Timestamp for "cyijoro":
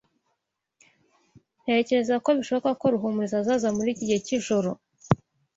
4.27-4.69